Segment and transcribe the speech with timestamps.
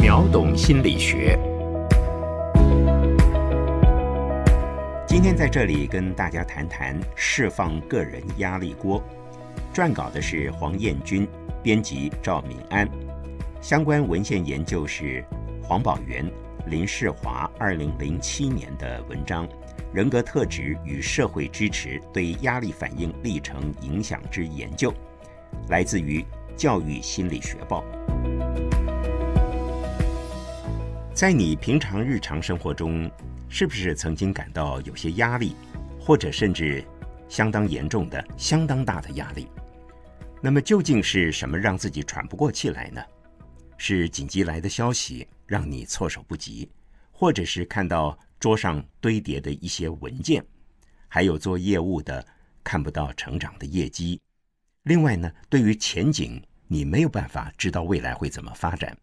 [0.00, 1.36] 秒懂心理学。
[5.08, 9.02] 今天在这里跟大家谈谈释放个人压力锅。
[9.74, 11.26] 撰稿的是黄彦军，
[11.64, 12.88] 编辑赵敏安。
[13.60, 15.24] 相关文献研究是
[15.60, 16.24] 黄宝元、
[16.66, 19.48] 林世华二零零七年的文章
[19.92, 24.92] 《人格特质与社会支持对压力反应历程影响之研究》，
[25.68, 26.20] 来自于
[26.56, 27.82] 《教育心理学报》。
[31.18, 33.10] 在你平常日常生活中，
[33.48, 35.56] 是不是曾经感到有些压力，
[35.98, 36.84] 或者甚至
[37.28, 39.48] 相当严重的、相当大的压力？
[40.40, 43.02] 那么究竟是什么让自己喘不过气来呢？
[43.78, 46.70] 是紧急来的消息让你措手不及，
[47.10, 50.40] 或者是看到桌上堆叠的一些文件，
[51.08, 52.24] 还有做业务的
[52.62, 54.20] 看不到成长的业绩。
[54.84, 58.96] 另外呢，对于前景你没有办法知道未来会怎么发展，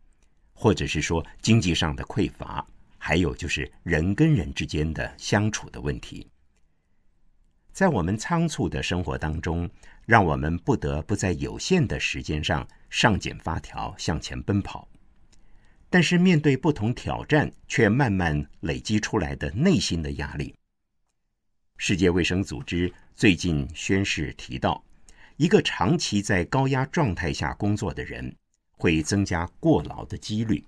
[0.55, 2.66] 或者是说经济上的匮乏，
[2.98, 6.27] 还有就是人跟人之间的相处的问题。
[7.71, 9.70] 在我们仓促的生活当中，
[10.05, 14.88] 让我们不得不在有限的时间上上紧发条向前奔跑。
[15.90, 20.55] 但是面对不同挑战，却慢慢累积出来的内心的压力。
[21.77, 24.84] 世界卫生组织最近宣誓提到，
[25.35, 28.34] 一个长期在高压状态下工作的人，
[28.77, 30.63] 会增加过劳的几率，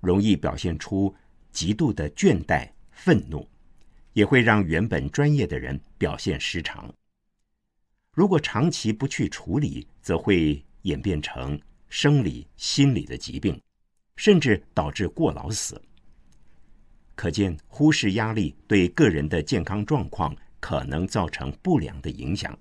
[0.00, 1.14] 容易表现出
[1.50, 3.48] 极度的倦怠、愤怒。
[4.14, 6.92] 也会让原本专业的人表现失常。
[8.12, 13.58] 如果长期不去处理，则会演变成生理、心理的疾病，
[14.16, 15.80] 甚至导致过劳死。
[17.14, 22.54] 可见，忽视压力对个人的健康状况可能造成不良的影响。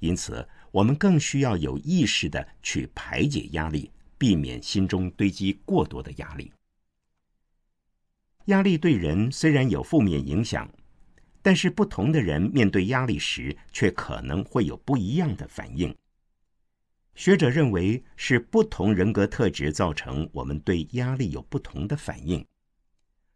[0.00, 6.52] 因此，我们更需要有意识的去排解压力，避免心中堆积过多的压力。
[8.46, 10.68] 压力对人虽然有负面影响，
[11.42, 15.94] 但是不同的人面对压力时，却可能会有不一样的反应。
[17.14, 22.44] 学者认为是不同人格特质造成我们对压力有不同的反应。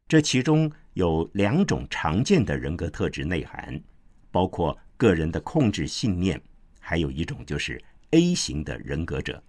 [0.06, 3.82] 这其中有两种常见的人格特质内涵，
[4.30, 6.40] 包括个人的控制信念，
[6.84, 9.43] 还有一种就是 A 型的人格者。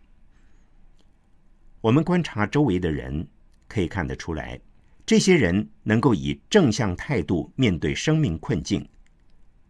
[1.81, 3.27] 我们观察周围的人，
[3.67, 4.61] 可以看得出来。
[5.05, 8.87] 这些人能够以正向态度面对生命困境，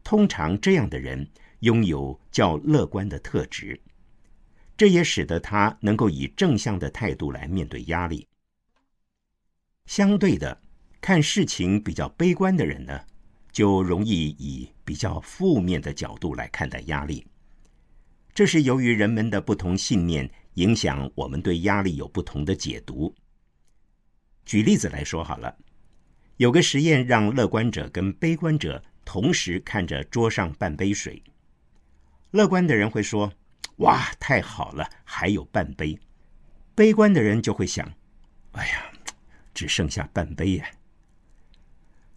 [0.03, 1.27] 通常这样的人
[1.61, 3.81] 拥有较乐观的特质，
[4.77, 8.27] 这也使得他能够以正向的态度来面对压力。
[9.87, 10.61] 相对的，
[11.01, 13.01] 看事情比较悲观的人呢，
[13.51, 17.25] 就容易以比较负面的角度来看待压力。
[18.33, 23.13] 这是由于人们的不同信念影响我们对压力有不同的解读。
[24.45, 25.55] 举例子来说好了，
[26.37, 31.21] 有个实验让乐观者跟悲观者同时看着桌上半杯水。
[32.31, 33.31] 乐观的人会说
[33.77, 35.97] ：“哇，太好了，还有半杯。”
[36.73, 37.87] 悲观的人就会想
[38.53, 38.91] ：“哎呀，
[39.53, 40.65] 只剩下半杯呀。”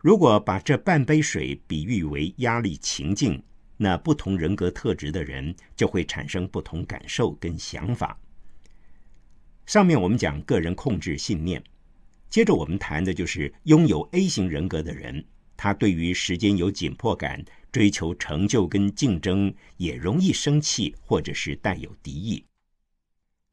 [0.00, 3.43] 如果把这半杯水比喻为压力情境，
[3.76, 8.19] 那不同人格特质的人就会产生不同感受跟想法。
[9.66, 11.62] 上面我们讲个人控制信念。
[12.28, 15.25] 接着我们谈的就是拥有 A 型人格的人，
[15.56, 22.44] 他对于时间有紧迫感，追求成就跟竞争，也容易生气或者是带有敌意。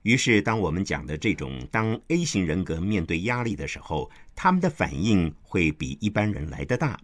[0.02, 7.00] 于是，当我们讲的这种当 A 型人格面对压力的时候，他们的反应会比一般人来得大，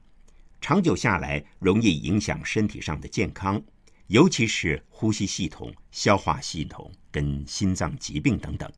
[0.62, 3.62] 长久下来容易影响身体上的健康，
[4.08, 8.72] 尤其是呼吸系统、消化系统跟心脏疾病等等。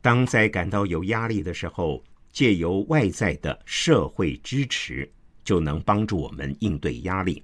[0.00, 5.10] 当在感到有压力的时候，借由外在的社会支持，
[5.42, 7.42] 就能帮助我们应对压力。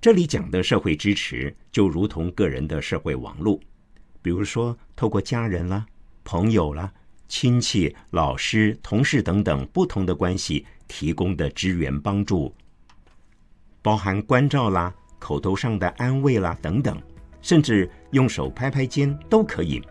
[0.00, 3.60] 这里讲的社会支持，就如同个人的社会网络，
[4.20, 5.86] 比如说透过家人啦、
[6.24, 6.92] 朋友啦、
[7.28, 12.54] 亲戚、老师、同事等等不同的关系提供的支援帮助，
[13.82, 17.00] 包含关照啦、口头上的安慰啦等等，
[17.40, 19.82] 甚至用手拍拍肩都可以。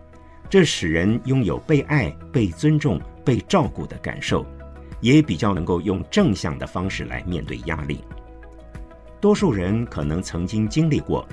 [0.50, 4.46] 这使人拥有被爱、被尊重、被照顾的感受，
[5.02, 8.00] 也比较能够用正向的方式来面对压力。
[9.20, 11.28] 多数人可能曾经经历过，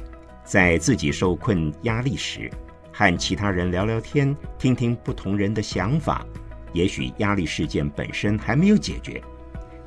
[0.44, 2.50] 在自己受困压力时，
[2.92, 6.24] 和其他人聊聊天，听听不同人的想法。
[6.72, 9.22] 也许压力事件本身还没有解决，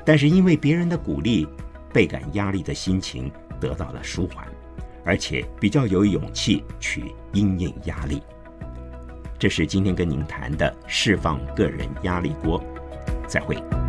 [0.05, 1.47] 但是因为别人的鼓励，
[1.91, 4.47] 倍感压力的心情得到了舒缓，
[5.03, 8.21] 而且比较有勇气去应应压力。
[9.39, 12.63] 这是今天跟您谈的释放个人压力锅。
[13.27, 13.84] 再会。